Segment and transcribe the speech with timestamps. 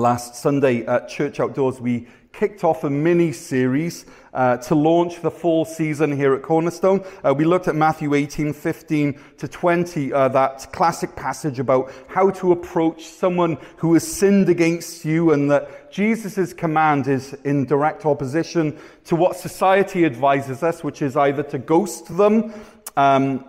[0.00, 5.30] last Sunday at Church Outdoors, we kicked off a mini series uh, to launch the
[5.30, 7.04] fall season here at Cornerstone.
[7.22, 12.30] Uh, we looked at Matthew 18, 15 to 20, uh, that classic passage about how
[12.30, 18.06] to approach someone who has sinned against you, and that Jesus' command is in direct
[18.06, 22.54] opposition to what society advises us, which is either to ghost them.
[22.96, 23.44] Um,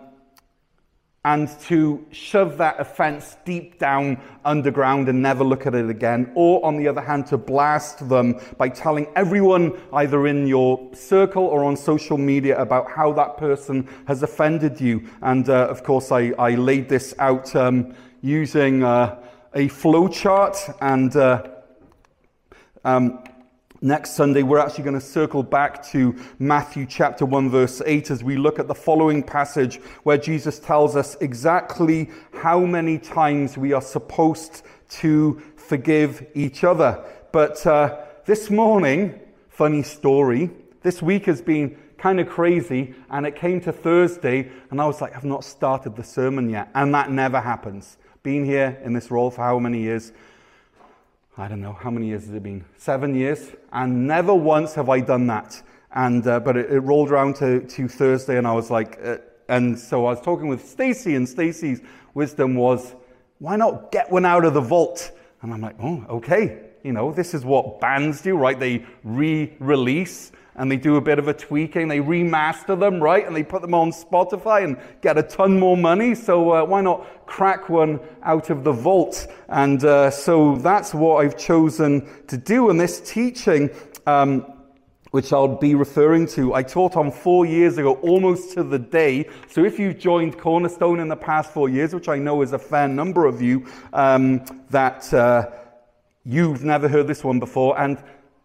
[1.24, 6.32] and to shove that offense deep down underground and never look at it again.
[6.34, 11.44] Or, on the other hand, to blast them by telling everyone, either in your circle
[11.44, 15.08] or on social media, about how that person has offended you.
[15.22, 19.20] And uh, of course, I, I, laid this out um, using uh,
[19.54, 21.44] a flow chart and uh,
[22.84, 23.24] um,
[23.84, 28.24] Next Sunday, we're actually going to circle back to Matthew chapter 1, verse 8, as
[28.24, 33.74] we look at the following passage where Jesus tells us exactly how many times we
[33.74, 37.04] are supposed to forgive each other.
[37.32, 40.52] But uh, this morning, funny story,
[40.84, 45.02] this week has been kind of crazy, and it came to Thursday, and I was
[45.02, 46.70] like, I've not started the sermon yet.
[46.76, 47.98] And that never happens.
[48.22, 50.12] Been here in this role for how many years?
[51.38, 52.66] I don't know, how many years has it been?
[52.78, 53.52] Seven years.
[53.72, 55.62] And never once have I done that.
[55.94, 59.18] And, uh, but it, it, rolled around to, to Thursday and I was like, uh,
[59.48, 61.82] and so I was talking with Stacy and Stacy's
[62.14, 62.96] wisdom was,
[63.40, 65.12] why not get one out of the vault?
[65.42, 66.71] And I'm like, oh, okay.
[66.84, 68.60] You know, this is what bands do, right?
[68.60, 71.88] They re-release and they do a bit of a tweaking.
[71.88, 73.26] They remaster them, right?
[73.26, 76.16] And they put them on Spotify and get a ton more money.
[76.16, 79.28] So uh, why not crack one out of the vault?
[79.48, 82.70] And uh, so that's what I've chosen to do.
[82.70, 83.70] in this teaching,
[84.06, 84.46] um,
[85.12, 89.30] which I'll be referring to, I taught on four years ago, almost to the day.
[89.50, 92.60] So if you've joined Cornerstone in the past four years, which I know is a
[92.60, 95.50] fair number of you, um, that uh,
[96.26, 97.80] you've never heard this one before.
[97.80, 97.98] And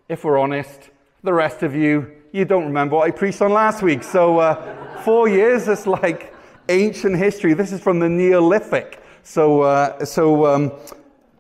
[0.08, 0.90] if we're honest,
[1.22, 4.02] the rest of you, you don't remember what I preached on last week.
[4.02, 6.34] So, uh, four years is like
[6.68, 7.54] ancient history.
[7.54, 9.02] This is from the Neolithic.
[9.22, 10.72] So, uh, so um,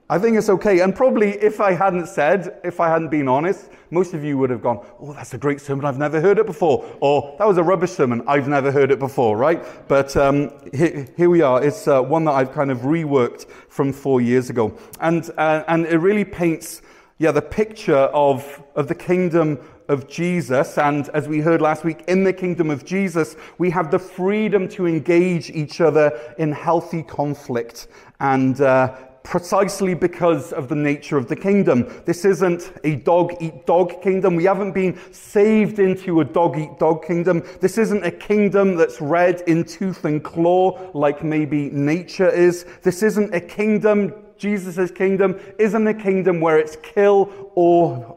[0.08, 0.80] I think it's okay.
[0.80, 4.50] And probably if I hadn't said, if I hadn't been honest, most of you would
[4.50, 5.84] have gone, Oh, that's a great sermon.
[5.84, 6.88] I've never heard it before.
[7.00, 8.22] Or that was a rubbish sermon.
[8.28, 9.64] I've never heard it before, right?
[9.88, 11.62] But um, here, here, we are.
[11.62, 14.78] It's uh, one that I've kind of reworked from four years ago.
[15.00, 16.82] And, uh, and it really paints,
[17.18, 20.78] yeah, the picture of, of the kingdom of Jesus.
[20.78, 24.68] And as we heard last week, in the kingdom of Jesus, we have the freedom
[24.68, 27.88] to engage each other in healthy conflict.
[28.20, 31.90] And uh, precisely because of the nature of the kingdom.
[32.04, 34.36] This isn't a dog eat dog kingdom.
[34.36, 37.42] We haven't been saved into a dog eat dog kingdom.
[37.60, 42.66] This isn't a kingdom that's red in tooth and claw like maybe nature is.
[42.82, 48.16] This isn't a kingdom, Jesus' kingdom isn't a kingdom where it's kill or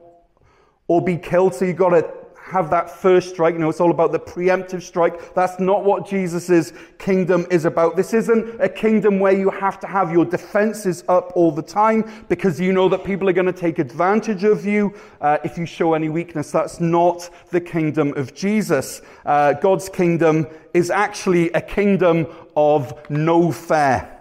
[0.88, 1.56] or be killed.
[1.56, 2.19] So you've got to
[2.50, 3.54] have that first strike.
[3.54, 5.34] You know, it's all about the preemptive strike.
[5.34, 7.96] That's not what Jesus' kingdom is about.
[7.96, 12.10] This isn't a kingdom where you have to have your defenses up all the time
[12.28, 15.66] because you know that people are going to take advantage of you uh, if you
[15.66, 16.52] show any weakness.
[16.52, 19.02] That's not the kingdom of Jesus.
[19.26, 24.19] Uh, God's kingdom is actually a kingdom of no fair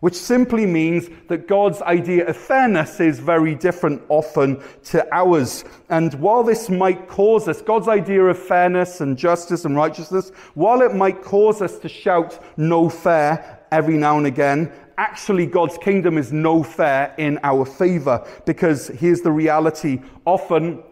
[0.00, 5.64] which simply means that God's idea of fairness is very different often to ours.
[5.88, 10.82] And while this might cause us, God's idea of fairness and justice and righteousness, while
[10.82, 16.18] it might cause us to shout no fair every now and again, actually God's kingdom
[16.18, 18.26] is no fair in our favor.
[18.46, 20.82] Because here's the reality often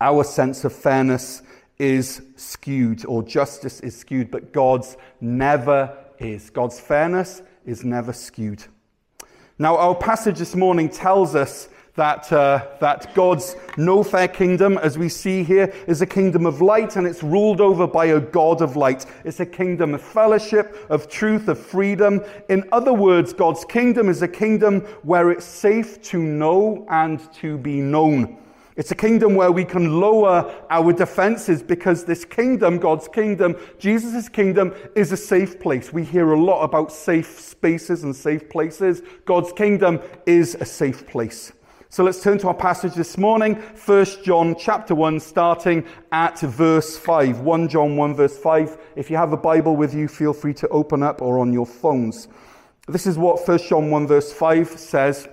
[0.00, 1.42] our sense of fairness
[1.78, 6.50] is skewed or justice is skewed, but God's never is.
[6.50, 8.64] God's fairness is never skewed.
[9.58, 14.96] Now, our passage this morning tells us that, uh, that God's no fair kingdom, as
[14.96, 18.62] we see here, is a kingdom of light and it's ruled over by a God
[18.62, 19.04] of light.
[19.24, 22.22] It's a kingdom of fellowship, of truth, of freedom.
[22.48, 27.58] In other words, God's kingdom is a kingdom where it's safe to know and to
[27.58, 28.38] be known.
[28.74, 34.28] It's a kingdom where we can lower our defenses because this kingdom, God's kingdom, Jesus'
[34.30, 35.92] kingdom, is a safe place.
[35.92, 39.02] We hear a lot about safe spaces and safe places.
[39.26, 41.52] God's kingdom is a safe place.
[41.90, 46.96] So let's turn to our passage this morning, 1 John chapter 1, starting at verse
[46.96, 47.40] 5.
[47.40, 48.78] 1 John 1, verse 5.
[48.96, 51.66] If you have a Bible with you, feel free to open up or on your
[51.66, 52.28] phones.
[52.88, 55.28] This is what 1 John 1, verse 5 says.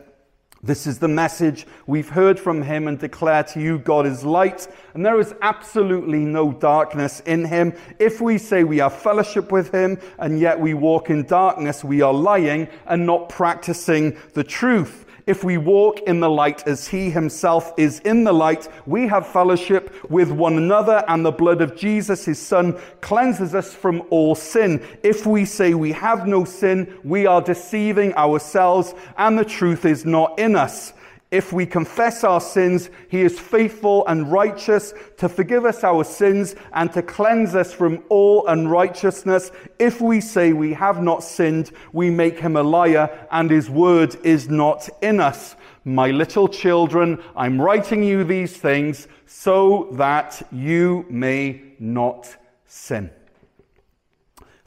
[0.61, 4.67] This is the message we've heard from him and declare to you God is light,
[4.94, 7.73] and there is absolutely no darkness in him.
[7.97, 12.01] If we say we have fellowship with him, and yet we walk in darkness, we
[12.01, 15.06] are lying and not practicing the truth.
[15.30, 19.28] If we walk in the light as he himself is in the light, we have
[19.28, 24.34] fellowship with one another, and the blood of Jesus, his son, cleanses us from all
[24.34, 24.84] sin.
[25.04, 30.04] If we say we have no sin, we are deceiving ourselves, and the truth is
[30.04, 30.94] not in us.
[31.31, 36.56] If we confess our sins, he is faithful and righteous to forgive us our sins
[36.74, 39.52] and to cleanse us from all unrighteousness.
[39.78, 44.16] If we say we have not sinned, we make him a liar and his word
[44.24, 45.56] is not in us.
[45.86, 52.36] My little children, I'm writing you these things so that you may not
[52.66, 53.12] sin.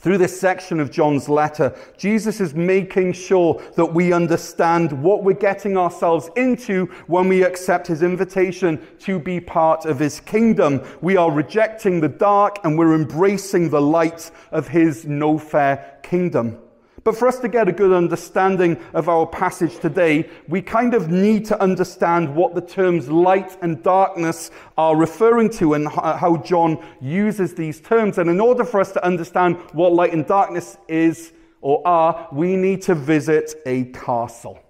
[0.03, 5.33] Through this section of John's letter, Jesus is making sure that we understand what we're
[5.35, 10.83] getting ourselves into when we accept his invitation to be part of his kingdom.
[11.03, 16.59] We are rejecting the dark and we're embracing the light of his no fair kingdom.
[17.05, 21.11] But for us to get a good understanding of our passage today, we kind of
[21.11, 26.37] need to understand what the terms light and darkness are referring to and uh, how
[26.39, 28.19] John uses these terms.
[28.19, 32.57] And in order for us to understand what light and darkness is or are, we
[32.57, 34.61] need to visit a castle.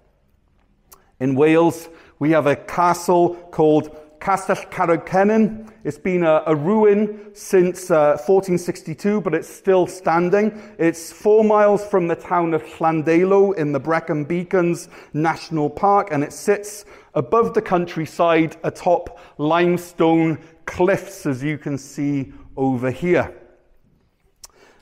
[1.19, 5.69] In Wales, we have a castle called Castell Carreg Cennen.
[5.83, 10.61] It's been a, a ruin since uh, 1462, but it's still standing.
[10.79, 16.23] It's four miles from the town of Llandeilo in the Brecon Beacons National Park, and
[16.23, 16.85] it sits
[17.15, 23.35] above the countryside atop limestone cliffs, as you can see over here.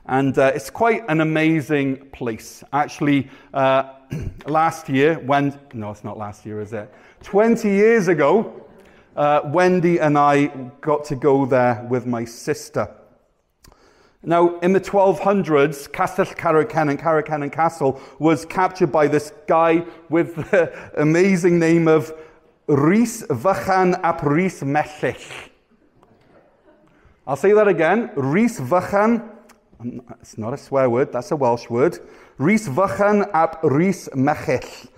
[0.06, 2.62] And uh, it's quite an amazing place.
[2.72, 3.94] Actually, uh,
[4.46, 6.94] last year, when, no, it's not last year, is it?
[7.24, 8.68] 20 years ago,
[9.16, 10.46] uh, Wendy and I
[10.80, 12.88] got to go there with my sister.
[14.24, 20.36] Now, in the 1200s, Castell Carreg Cennen, Caercannugh Castle, was captured by this guy with
[20.36, 22.12] the amazing name of
[22.68, 25.20] Rhys Vychan ap Rhys Mechyll.
[27.26, 28.10] I'll say that again.
[28.14, 29.28] Rhys Vychan,
[30.20, 31.98] it's not a swear word, that's a Welsh word.
[32.38, 34.88] Rhys Vychan ap Rhys Mechyll.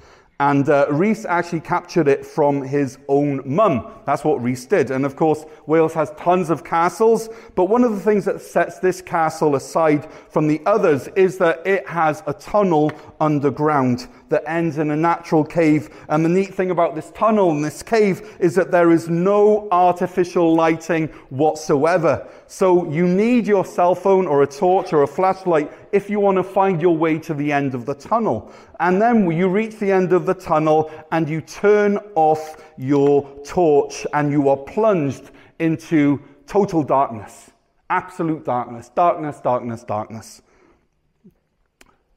[0.51, 0.87] And uh,
[1.27, 3.91] actually captured it from his own mum.
[4.05, 4.91] That's what Rhys did.
[4.91, 8.79] And of course, Wales has tons of castles, but one of the things that sets
[8.79, 14.79] this castle aside from the others is that it has a tunnel underground that ends
[14.79, 15.91] in a natural cave.
[16.09, 19.69] And the neat thing about this tunnel and this cave is that there is no
[19.71, 22.27] artificial lighting whatsoever.
[22.47, 26.37] So you need your cell phone or a torch or a flashlight if you want
[26.37, 28.53] to find your way to the end of the tunnel.
[28.81, 34.07] And then you reach the end of the tunnel and you turn off your torch
[34.13, 37.51] and you are plunged into total darkness.
[37.91, 38.91] Absolute darkness.
[38.95, 40.43] Darkness, darkness, darkness.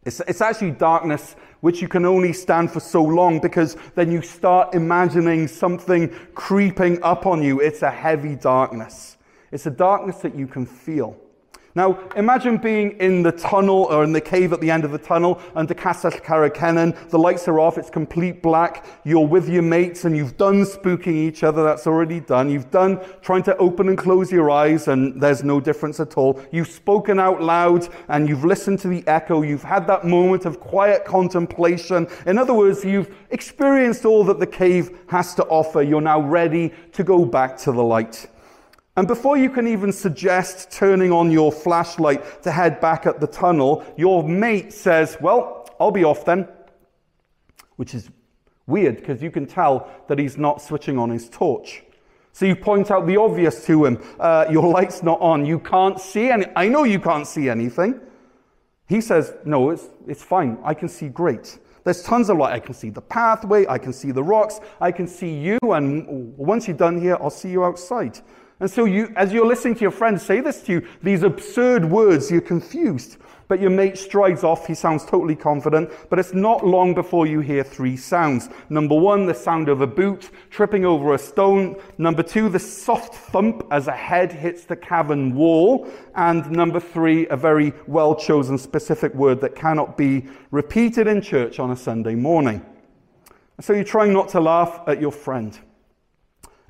[0.08, 4.22] It's, it's actually darkness which you can only stand for so long because then you
[4.22, 7.60] start imagining something creeping up on you.
[7.60, 9.18] It's a heavy darkness.
[9.52, 11.18] It's a darkness that you can feel.
[11.78, 14.98] Now, imagine being in the tunnel or in the cave at the end of the
[14.98, 16.96] tunnel under Castell Carreg Cennen.
[17.12, 18.84] The lights are off, it's complete black.
[19.04, 22.50] You're with your mates and you've done spooking each other, that's already done.
[22.50, 26.42] You've done trying to open and close your eyes, and there's no difference at all.
[26.52, 29.44] You've spoken out loud and you've listened to the echo.
[29.44, 32.08] You've had that moment of quiet contemplation.
[32.26, 35.84] In other words, you've experienced all that the cave has to offer.
[35.84, 38.28] You're now ready to go back to the light.
[38.98, 43.28] And before you can even suggest turning on your flashlight to head back at the
[43.28, 46.48] tunnel, your mate says, Well, I'll be off then.
[47.76, 48.10] Which is
[48.66, 51.84] weird because you can tell that he's not switching on his torch.
[52.34, 54.04] So you point out the obvious to him.
[54.20, 55.46] Uh, your light's not on.
[55.46, 56.46] You can't see any.
[56.56, 58.00] I know you can't see anything.
[58.88, 60.58] He says, No, it's, it's fine.
[60.64, 61.60] I can see great.
[61.84, 62.54] There's tons of light.
[62.54, 63.68] I can see the pathway.
[63.68, 64.60] I can see the rocks.
[64.82, 65.60] I can see you.
[65.62, 68.20] And once you're done here, I'll see you outside.
[68.60, 71.86] And so you, as you're listening to your friend say this to you, these absurd
[71.86, 73.18] words, you're confused.
[73.48, 74.68] But your mate strides off.
[74.68, 75.92] He sounds totally confident.
[76.10, 78.50] But it's not long before you hear three sounds.
[78.70, 81.78] Number one, the sound of a boot tripping over a stone.
[81.98, 85.88] Number two, the soft thump as a head hits the cavern wall.
[86.16, 91.60] And number three, a very well chosen specific word that cannot be repeated in church
[91.60, 92.66] on a Sunday morning.
[93.62, 95.58] So you're trying not to laugh at your friend.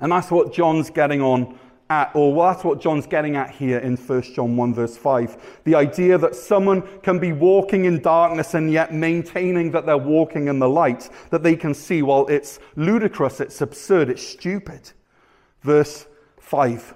[0.00, 1.58] And that's what John's getting on
[1.90, 5.62] at, or well, that's what John's getting at here in 1 John 1, verse 5.
[5.64, 10.48] The idea that someone can be walking in darkness and yet maintaining that they're walking
[10.48, 12.02] in the light, that they can see.
[12.02, 14.92] Well, it's ludicrous, it's absurd, it's stupid.
[15.62, 16.06] Verse
[16.40, 16.94] 5.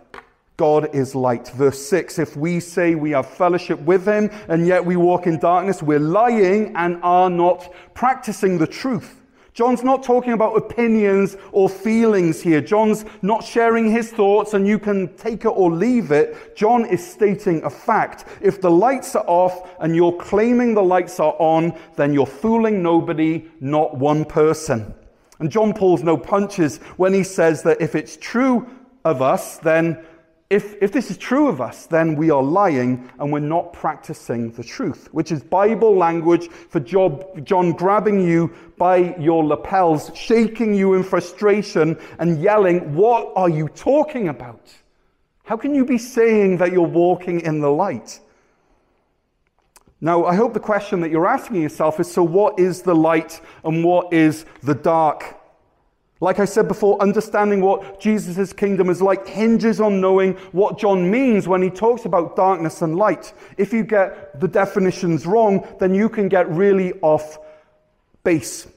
[0.59, 1.49] God is light.
[1.49, 5.39] Verse 6 If we say we have fellowship with him and yet we walk in
[5.39, 9.22] darkness, we're lying and are not practicing the truth.
[9.55, 12.63] John's not talking about opinions or feelings here.
[12.63, 16.57] John's not sharing his thoughts and you can take it or leave it.
[16.57, 18.25] John is stating a fact.
[18.41, 22.83] If the lights are off and you're claiming the lights are on, then you're fooling
[22.83, 24.95] nobody, not one person.
[25.39, 28.67] And John pulls no punches when he says that if it's true
[29.05, 30.03] of us, then
[30.53, 34.53] if, if this is true of us, then we are lying and we're not practicing
[34.53, 40.75] the truth, which is Bible language for Job, John grabbing you by your lapels, shaking
[40.75, 44.71] you in frustration, and yelling, What are you talking about?
[45.45, 48.21] How can you be saying that you're walking in the light?
[50.03, 53.41] Now, I hope the question that you're asking yourself is so, what is the light
[53.65, 55.42] and what is the dark?
[56.23, 61.11] Like I said before, understanding what Jesus' kingdom is like hinges on knowing what John
[61.11, 63.33] means when he talks about darkness and light.
[63.59, 67.39] If you get the definitions wrong, then you can get really off
[68.23, 68.69] base.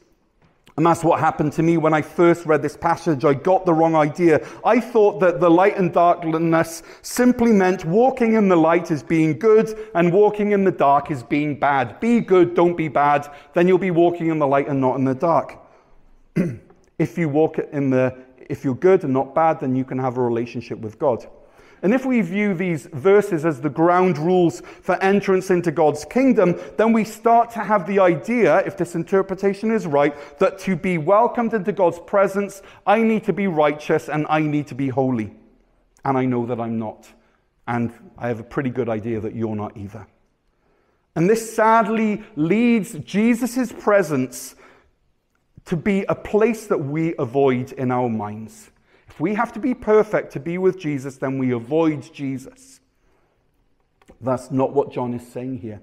[0.75, 3.23] And that's what happened to me when I first read this passage.
[3.23, 4.43] I got the wrong idea.
[4.65, 9.37] I thought that the light and darkness simply meant walking in the light is being
[9.37, 11.99] good and walking in the dark is being bad.
[11.99, 13.31] Be good, don't be bad.
[13.53, 15.59] Then you'll be walking in the light and not in the dark.
[16.97, 18.17] If you walk in the,
[18.49, 21.27] if you're good and not bad, then you can have a relationship with God.
[21.81, 26.59] And if we view these verses as the ground rules for entrance into God's kingdom,
[26.77, 30.97] then we start to have the idea, if this interpretation is right, that to be
[30.97, 35.35] welcomed into God's presence, I need to be righteous and I need to be holy.
[36.03, 37.07] And I know that I'm not.
[37.67, 40.07] And I have a pretty good idea that you're not either.
[41.15, 44.55] And this sadly leads Jesus' presence
[45.65, 48.71] to be a place that we avoid in our minds.
[49.07, 52.79] If we have to be perfect to be with Jesus, then we avoid Jesus.
[54.21, 55.81] That's not what John is saying here.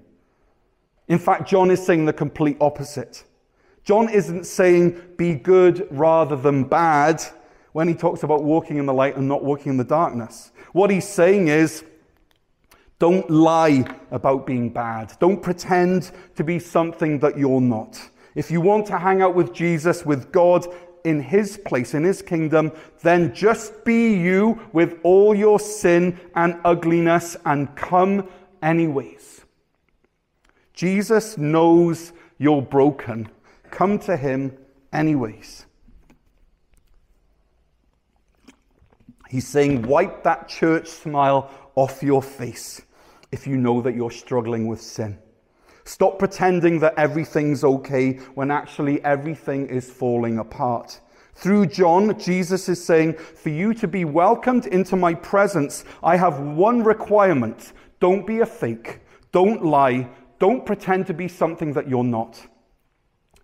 [1.09, 3.25] In fact, John is saying the complete opposite.
[3.85, 7.23] John isn't saying be good rather than bad
[7.73, 10.53] when he talks about walking in the light and not walking in the darkness.
[10.73, 11.85] What he's saying is
[12.99, 15.13] don't lie about being bad.
[15.19, 18.01] Don't pretend to be something that you're not.
[18.35, 20.67] If you want to hang out with Jesus, with God
[21.05, 22.73] in his place, in his kingdom,
[23.03, 28.29] then just be you with all your sin and ugliness and come
[28.63, 29.41] anyways.
[30.73, 33.29] Jesus knows you're broken.
[33.71, 34.57] Come to him
[34.93, 35.67] anyways.
[39.29, 42.83] He's saying, wipe that church smile off your face
[43.31, 45.19] if you know that you're struggling with sin.
[45.85, 51.01] Stop pretending that everything's okay when actually everything is falling apart.
[51.35, 56.41] Through John, Jesus is saying, For you to be welcomed into my presence, I have
[56.41, 57.73] one requirement.
[58.01, 59.01] Don't be a fake.
[59.33, 60.09] Don't lie.
[60.39, 62.47] Don't pretend to be something that you're not.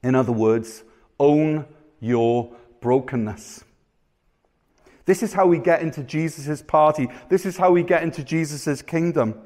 [0.02, 0.85] In other words,
[1.18, 1.64] own
[2.00, 3.64] your brokenness.
[5.07, 7.09] This is how we get into Jesus' party.
[7.28, 9.40] This is how we get into Jesus' kingdom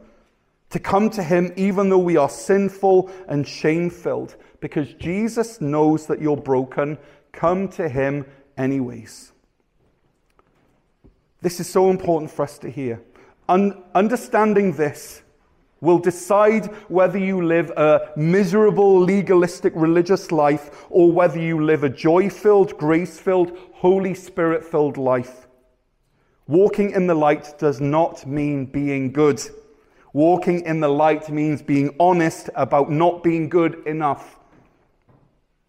[0.72, 4.36] to come to Him even though we are sinful and shame filled.
[4.60, 6.98] Because Jesus knows that you're broken.
[7.32, 8.24] Come to Him
[8.56, 9.32] anyways.
[11.42, 13.02] This is so important for us to hear.
[13.48, 15.22] Un- understanding this
[15.82, 21.88] will decide whether you live a miserable, legalistic, religious life or whether you live a
[21.88, 25.48] joy filled, grace filled, Holy Spirit filled life.
[26.46, 29.42] Walking in the light does not mean being good.
[30.12, 34.38] Walking in the light means being honest about not being good enough.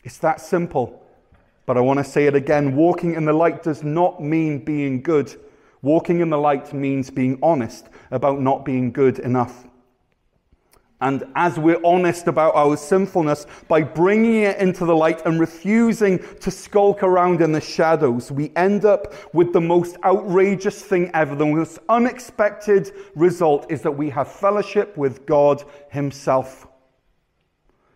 [0.03, 1.01] It's that simple.
[1.65, 2.75] But I want to say it again.
[2.75, 5.33] Walking in the light does not mean being good.
[5.81, 9.65] Walking in the light means being honest about not being good enough.
[11.03, 16.17] And as we're honest about our sinfulness, by bringing it into the light and refusing
[16.39, 21.36] to skulk around in the shadows, we end up with the most outrageous thing ever.
[21.36, 26.67] The most unexpected result is that we have fellowship with God Himself.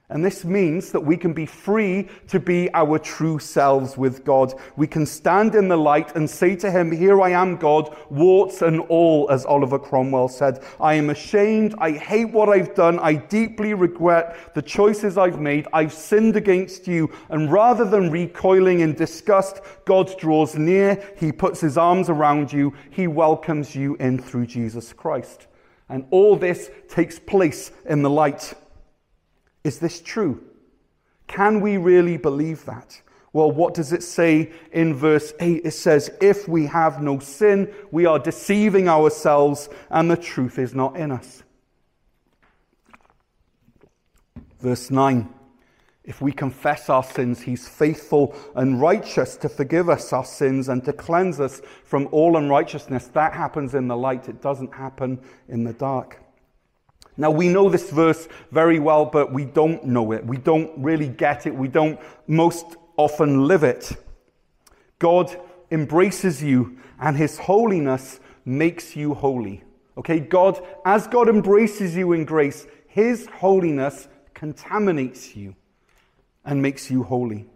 [0.09, 4.53] And this means that we can be free to be our true selves with God.
[4.77, 8.61] We can stand in the light and say to Him, Here I am, God, warts
[8.61, 10.63] and all, as Oliver Cromwell said.
[10.79, 11.75] I am ashamed.
[11.79, 12.99] I hate what I've done.
[12.99, 15.67] I deeply regret the choices I've made.
[15.73, 17.11] I've sinned against you.
[17.27, 21.03] And rather than recoiling in disgust, God draws near.
[21.17, 22.73] He puts His arms around you.
[22.91, 25.47] He welcomes you in through Jesus Christ.
[25.89, 28.53] And all this takes place in the light.
[29.67, 30.41] Is this true?
[31.27, 33.01] Can we really believe that?
[33.33, 35.65] Well, what does it say in verse 8?
[35.65, 40.73] It says, If we have no sin, we are deceiving ourselves, and the truth is
[40.73, 41.43] not in us.
[44.61, 45.27] Verse 9
[46.05, 50.81] If we confess our sins, he's faithful and righteous to forgive us our sins and
[50.85, 53.07] to cleanse us from all unrighteousness.
[53.09, 55.19] That happens in the light, it doesn't happen
[55.49, 56.21] in the dark.
[57.17, 60.25] Now, we know this verse very well, but we don't know it.
[60.25, 61.55] We don't really get it.
[61.55, 63.95] We don't most often live it.
[64.99, 65.35] God
[65.71, 69.63] embraces you, and his holiness makes you holy.
[69.97, 75.55] Okay, God, as God embraces you in grace, his holiness contaminates you
[76.45, 77.47] and makes you holy.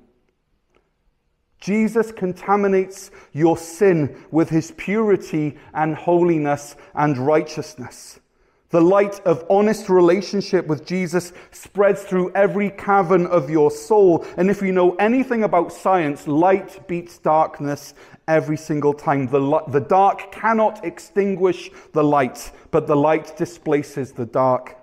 [1.60, 8.20] Jesus contaminates your sin with his purity and holiness and righteousness.
[8.72, 14.25] The light of honest relationship with Jesus spreads through every cavern of your soul.
[14.38, 17.94] And if you know anything about science, light beats darkness
[18.30, 19.28] every single time.
[19.28, 24.78] The, the dark cannot extinguish the light, but the light displaces the dark.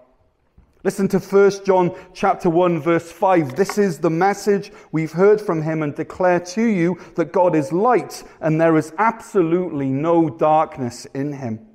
[0.85, 3.57] Listen to 1 John chapter 1 verse 5.
[3.57, 7.73] This is the message we've heard from him and declare to you that God is
[7.73, 11.68] light and there is absolutely no darkness in him.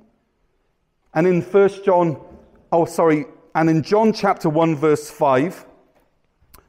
[1.14, 2.20] And in 1 John,
[2.72, 5.64] oh sorry, and in John chapter 1 verse 5,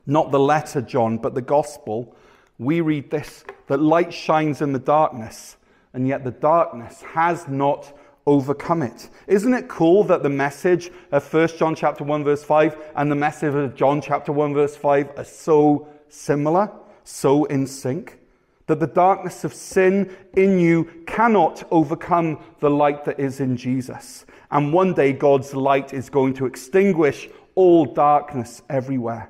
[0.06, 2.16] not the letter John, but the gospel,
[2.60, 5.58] we read this that light shines in the darkness,
[5.94, 7.98] and yet the darkness has not
[8.28, 9.10] overcome it.
[9.28, 13.16] Isn't it cool that the message of 1 John chapter 1 verse 5 and the
[13.16, 16.72] message of John chapter 1 verse 5 are so similar,
[17.04, 18.20] so in sync?
[18.67, 24.25] That the darkness of sin in you cannot overcome the light that is in Jesus.
[24.51, 29.29] And one day God's light is going to extinguish all darkness everywhere.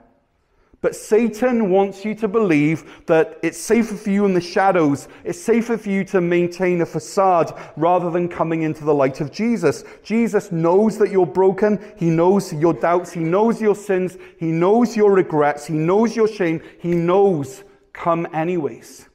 [0.85, 5.07] But Satan wants you to believe that it's safer for you in the shadows.
[5.23, 9.31] It's safer for you to maintain a facade rather than coming into the light of
[9.31, 9.83] Jesus.
[10.03, 11.79] Jesus knows that you're broken.
[11.97, 13.11] He knows your doubts.
[13.11, 14.19] He knows your sins.
[14.37, 15.65] He knows your regrets.
[15.65, 16.61] He knows your shame.
[16.79, 19.09] He knows come anyways.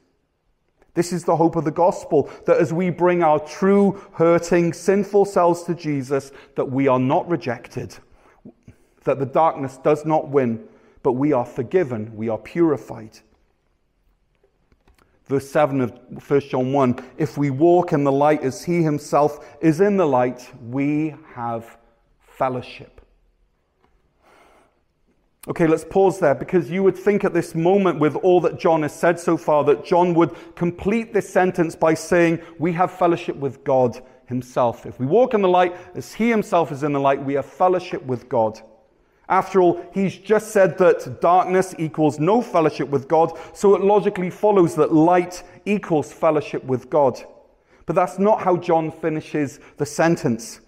[0.93, 5.25] This is the hope of the gospel that as we bring our true, hurting, sinful
[5.25, 7.95] selves to Jesus, that we are not rejected,
[9.05, 10.63] that the darkness does not win,
[11.01, 13.19] but we are forgiven, we are purified.
[15.25, 19.57] Verse 7 of 1 John 1 If we walk in the light as he himself
[19.61, 21.77] is in the light, we have
[22.19, 23.00] fellowship.
[25.47, 28.83] Okay, let's pause there because you would think at this moment, with all that John
[28.83, 33.35] has said so far, that John would complete this sentence by saying, We have fellowship
[33.35, 34.85] with God Himself.
[34.85, 37.47] If we walk in the light as He Himself is in the light, we have
[37.47, 38.61] fellowship with God.
[39.29, 44.29] After all, he's just said that darkness equals no fellowship with God, so it logically
[44.29, 47.19] follows that light equals fellowship with God.
[47.85, 50.59] But that's not how John finishes the sentence.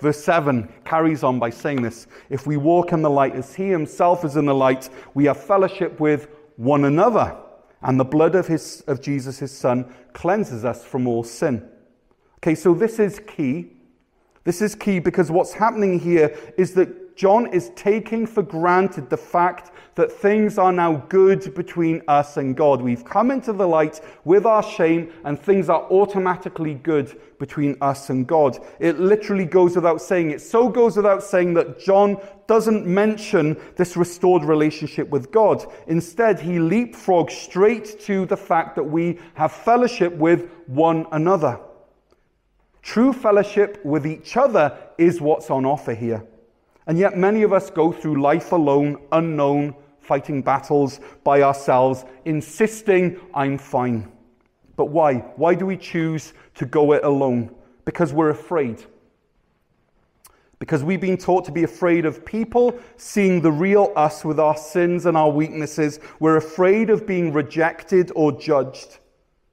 [0.00, 3.68] Verse 7 carries on by saying this If we walk in the light as he
[3.68, 7.36] himself is in the light, we have fellowship with one another,
[7.82, 11.66] and the blood of, his, of Jesus, his son, cleanses us from all sin.
[12.38, 13.72] Okay, so this is key.
[14.44, 19.16] This is key because what's happening here is that John is taking for granted the
[19.16, 22.82] fact that things are now good between us and God.
[22.82, 28.10] We've come into the light with our shame, and things are automatically good between us
[28.10, 28.58] and God.
[28.80, 30.30] It literally goes without saying.
[30.30, 35.64] It so goes without saying that John doesn't mention this restored relationship with God.
[35.86, 41.58] Instead, he leapfrogs straight to the fact that we have fellowship with one another.
[42.82, 46.22] True fellowship with each other is what's on offer here.
[46.86, 53.18] And yet, many of us go through life alone, unknown, fighting battles by ourselves, insisting,
[53.34, 54.10] I'm fine.
[54.76, 55.14] But why?
[55.36, 57.54] Why do we choose to go it alone?
[57.84, 58.84] Because we're afraid.
[60.58, 64.56] Because we've been taught to be afraid of people seeing the real us with our
[64.56, 65.98] sins and our weaknesses.
[66.20, 68.98] We're afraid of being rejected or judged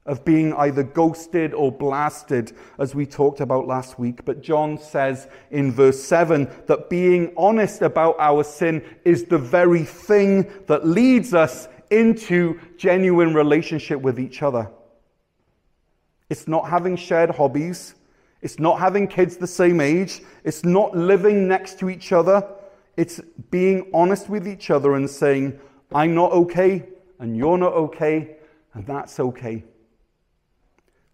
[0.05, 4.25] of being either ghosted or blasted, as we talked about last week.
[4.25, 9.83] But John says in verse 7 that being honest about our sin is the very
[9.83, 14.69] thing that leads us into genuine relationship with each other.
[16.29, 17.95] It's not having shared hobbies.
[18.41, 20.21] It's not having kids the same age.
[20.43, 22.45] It's not living next to each other.
[22.97, 25.59] It's being honest with each other and saying,
[25.93, 26.89] I'm not okay,
[27.19, 28.35] and you're not okay,
[28.73, 29.63] and that's okay.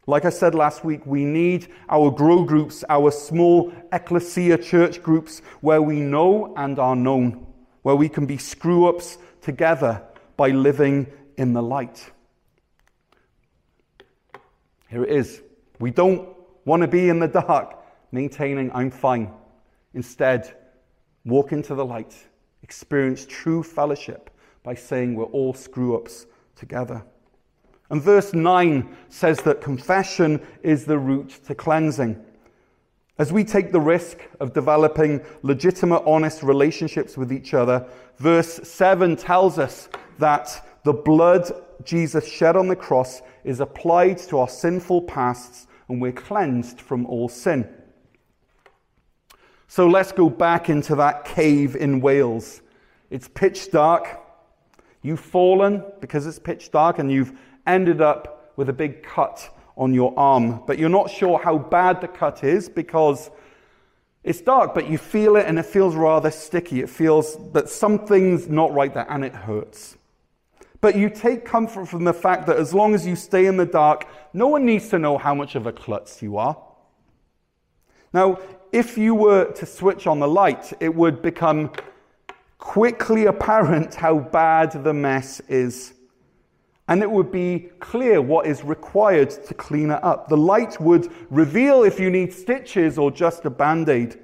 [0.09, 5.43] Like I said last week, we need our grow groups, our small ecclesia church groups,
[5.61, 7.45] where we know and are known,
[7.83, 10.01] where we can be screw ups together
[10.35, 11.05] by living
[11.37, 12.11] in the light.
[14.89, 15.43] Here it is.
[15.77, 16.27] We don't
[16.65, 17.77] want to be in the dark,
[18.11, 19.31] maintaining I'm fine.
[19.93, 20.51] Instead,
[21.23, 22.15] walk into the light,
[22.63, 24.31] experience true fellowship
[24.63, 27.05] by saying we're all screw ups together.
[27.89, 32.23] And verse 9 says that confession is the route to cleansing.
[33.17, 37.85] As we take the risk of developing legitimate, honest relationships with each other,
[38.17, 41.51] verse 7 tells us that the blood
[41.83, 47.05] Jesus shed on the cross is applied to our sinful pasts and we're cleansed from
[47.07, 47.67] all sin.
[49.67, 52.61] So let's go back into that cave in Wales.
[53.09, 54.19] It's pitch dark.
[55.01, 59.93] You've fallen because it's pitch dark and you've ended up with a big cut on
[59.93, 63.31] your arm, but you're not sure how bad the cut is because
[64.23, 66.81] it's dark, but you feel it and it feels rather sticky.
[66.81, 69.97] It feels that something's not right there and it hurts.
[70.81, 73.65] But you take comfort from the fact that as long as you stay in the
[73.65, 76.57] dark, no one needs to know how much of a klutz you are.
[78.13, 78.39] Now,
[78.71, 81.71] if you were to switch on the light, it would become
[82.57, 85.93] quickly apparent how bad the mess is
[86.89, 90.27] and it would be clear what is required to clean it up.
[90.27, 94.17] The light would reveal if you need stitches or just a band aid.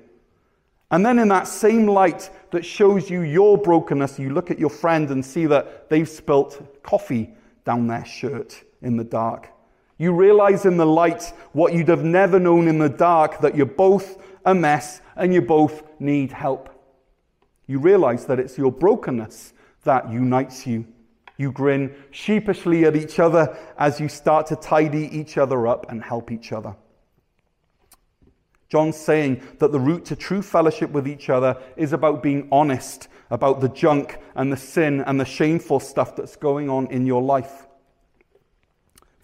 [0.89, 4.71] And then, in that same light that shows you your brokenness, you look at your
[4.71, 9.51] friend and see that they've spilt coffee down their shirt in the dark.
[9.99, 13.67] You realize in the light what you'd have never known in the dark that you're
[13.67, 16.69] both a mess and you both need help.
[17.67, 20.87] You realize that it's your brokenness that unites you.
[21.37, 26.03] You grin sheepishly at each other as you start to tidy each other up and
[26.03, 26.75] help each other.
[28.69, 33.07] John's saying that the route to true fellowship with each other is about being honest
[33.29, 37.21] about the junk and the sin and the shameful stuff that's going on in your
[37.21, 37.67] life.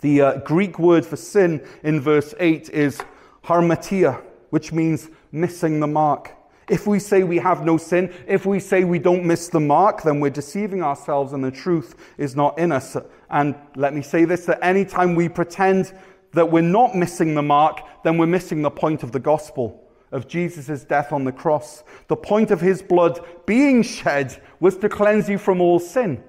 [0.02, 3.02] The uh, Greek word for sin in verse 8 is
[3.44, 6.32] hamartia, which means missing the mark.
[6.70, 10.04] If we say we have no sin, if we say we don't miss the mark,
[10.04, 12.96] then we're deceiving ourselves and the truth is not in us.
[13.30, 15.94] And let me say this that anytime we pretend
[16.34, 20.28] that we're not missing the mark, then we're missing the point of the gospel of
[20.28, 21.84] Jesus' death on the cross.
[22.08, 26.24] The point of his blood being shed was to cleanse you from all sin.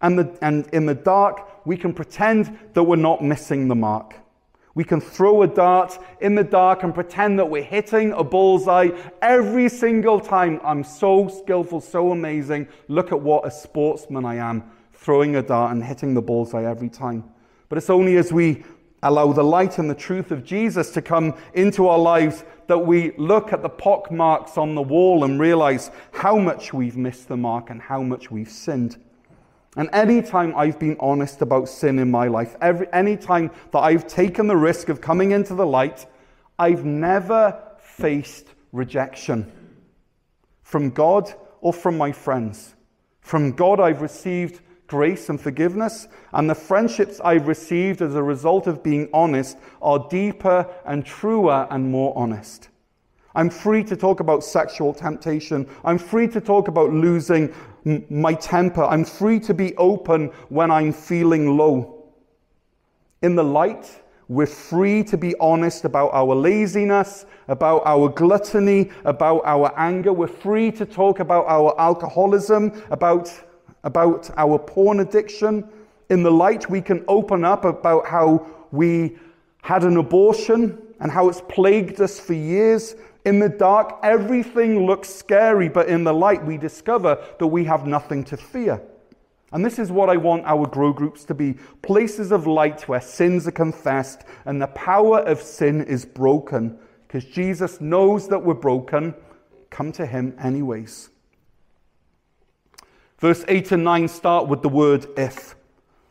[0.00, 4.14] And, the, and in the dark, we can pretend that we're not missing the mark.
[4.76, 8.90] We can throw a dart in the dark and pretend that we're hitting a bullseye
[9.22, 10.60] every single time.
[10.62, 12.68] I'm so skillful, so amazing.
[12.88, 16.90] Look at what a sportsman I am, throwing a dart and hitting the bullseye every
[16.90, 17.24] time.
[17.70, 18.64] But it's only as we
[19.02, 23.12] allow the light and the truth of Jesus to come into our lives that we
[23.16, 27.36] look at the pock marks on the wall and realize how much we've missed the
[27.38, 29.02] mark and how much we've sinned.
[29.76, 33.80] And any time I've been honest about sin in my life, every, any time that
[33.80, 36.06] I've taken the risk of coming into the light,
[36.58, 39.52] I've never faced rejection
[40.62, 42.74] from God or from my friends.
[43.20, 48.66] From God, I've received grace and forgiveness, and the friendships I've received as a result
[48.66, 52.68] of being honest are deeper and truer and more honest.
[53.36, 55.68] I'm free to talk about sexual temptation.
[55.84, 57.54] I'm free to talk about losing
[58.08, 58.82] my temper.
[58.82, 62.06] I'm free to be open when I'm feeling low.
[63.20, 69.42] In the light, we're free to be honest about our laziness, about our gluttony, about
[69.44, 70.14] our anger.
[70.14, 73.30] We're free to talk about our alcoholism, about,
[73.84, 75.68] about our porn addiction.
[76.08, 79.18] In the light, we can open up about how we
[79.60, 82.96] had an abortion and how it's plagued us for years.
[83.26, 87.84] In the dark, everything looks scary, but in the light, we discover that we have
[87.84, 88.80] nothing to fear.
[89.50, 93.00] And this is what I want our grow groups to be places of light where
[93.00, 96.78] sins are confessed and the power of sin is broken.
[97.08, 99.12] Because Jesus knows that we're broken.
[99.70, 101.10] Come to him anyways.
[103.18, 105.56] Verse 8 and 9 start with the word if.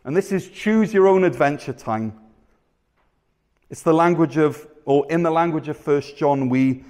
[0.03, 2.19] And this is choose your own adventure time.
[3.69, 6.83] It's the language of, or in the language of First John, we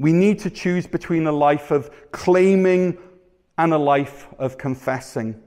[0.00, 2.96] we need to choose between a life of claiming
[3.58, 5.38] and a life of confessing.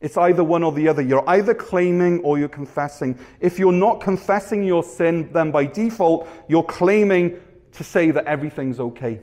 [0.00, 1.02] It's either one or the other.
[1.02, 3.18] You're either claiming or you're confessing.
[3.40, 7.38] If you're not confessing your sin, then by default, you're claiming
[7.72, 9.20] to say that everything's okay.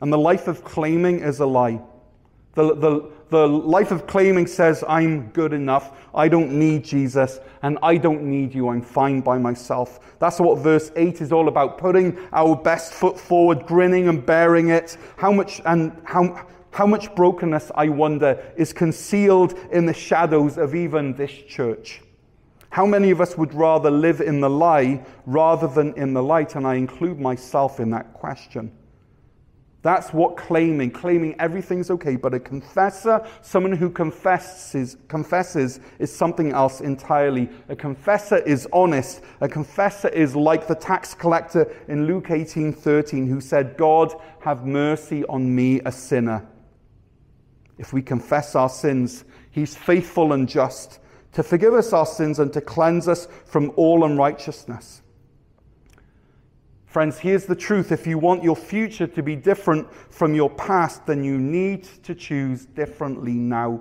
[0.00, 1.80] And the life of claiming is a lie.
[2.54, 7.78] The, the, the life of claiming says, I'm good enough, I don't need Jesus, and
[7.82, 10.00] I don't need you, I'm fine by myself.
[10.18, 14.70] That's what verse 8 is all about putting our best foot forward, grinning and bearing
[14.70, 14.96] it.
[15.16, 20.74] How much, and how, how much brokenness, I wonder, is concealed in the shadows of
[20.74, 22.02] even this church.
[22.70, 26.54] How many of us would rather live in the lie rather than in the light?
[26.54, 28.72] And I include myself in that question.
[29.82, 32.16] That's what claiming, claiming everything's okay.
[32.16, 37.48] But a confessor, someone who confesses, confesses is something else entirely.
[37.70, 39.22] A confessor is honest.
[39.40, 44.66] A confessor is like the tax collector in Luke 18 13, who said, God, have
[44.66, 46.46] mercy on me, a sinner.
[47.78, 50.98] If we confess our sins, he's faithful and just
[51.32, 55.00] to forgive us our sins and to cleanse us from all unrighteousness.
[56.90, 57.92] Friends, here's the truth.
[57.92, 62.16] If you want your future to be different from your past, then you need to
[62.16, 63.80] choose differently now.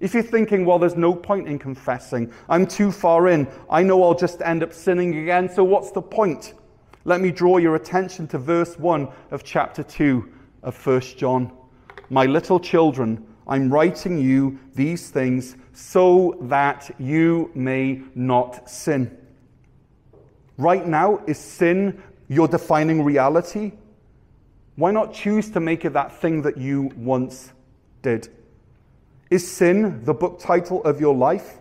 [0.00, 4.02] If you're thinking, well, there's no point in confessing, I'm too far in, I know
[4.02, 6.52] I'll just end up sinning again, so what's the point?
[7.06, 10.30] Let me draw your attention to verse 1 of chapter 2
[10.62, 11.50] of 1 John.
[12.10, 19.16] My little children, I'm writing you these things so that you may not sin.
[20.58, 23.72] Right now, is sin your defining reality?
[24.76, 27.52] Why not choose to make it that thing that you once
[28.02, 28.28] did?
[29.30, 31.58] Is sin the book title of your life?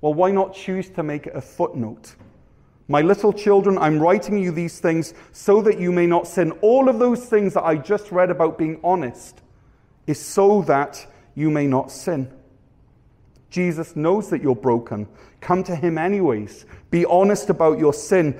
[0.00, 2.14] Well, why not choose to make it a footnote?
[2.88, 6.52] My little children, I'm writing you these things so that you may not sin.
[6.60, 9.40] All of those things that I just read about being honest
[10.06, 12.30] is so that you may not sin.
[13.50, 15.06] Jesus knows that you're broken.
[15.40, 16.66] Come to him anyways.
[16.90, 18.38] Be honest about your sin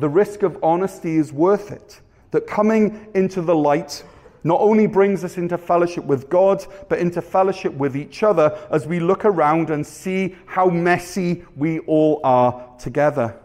[0.00, 2.00] the risk of honesty is worth it.
[2.30, 4.04] That coming into the light
[4.42, 8.86] not only brings us into fellowship with God, but into fellowship with each other as
[8.86, 13.38] we look around and see how messy we all are together.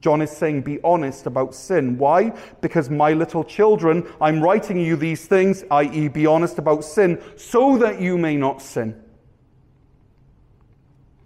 [0.00, 1.98] John is saying, Be honest about sin.
[1.98, 2.32] Why?
[2.60, 7.78] Because, my little children, I'm writing you these things, i.e., be honest about sin, so
[7.78, 9.02] that you may not sin.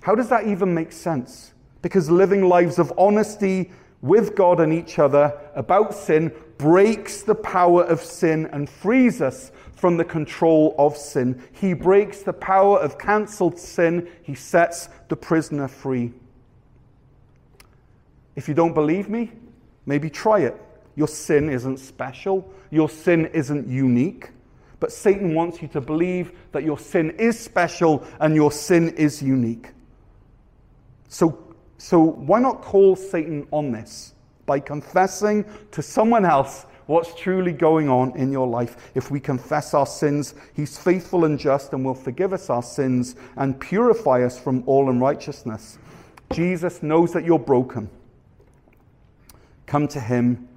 [0.00, 1.52] How does that even make sense?
[1.82, 3.70] Because living lives of honesty
[4.02, 9.52] with God and each other about sin breaks the power of sin and frees us
[9.74, 11.42] from the control of sin.
[11.52, 14.08] He breaks the power of cancelled sin.
[14.22, 16.12] He sets the prisoner free.
[18.34, 19.32] If you don't believe me,
[19.86, 20.60] maybe try it.
[20.94, 24.30] Your sin isn't special, your sin isn't unique.
[24.80, 29.22] But Satan wants you to believe that your sin is special and your sin is
[29.22, 29.68] unique.
[31.08, 31.51] So
[31.82, 34.14] so why not call Satan on this
[34.46, 38.92] by confessing to someone else what's truly going on in your life?
[38.94, 43.16] If we confess our sins, he's faithful and just and will forgive us our sins
[43.36, 45.78] and purify us from all unrighteousness.
[46.32, 47.90] Jesus knows that you're broken.
[49.66, 50.48] Come to him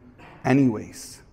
[0.45, 1.23] anyways.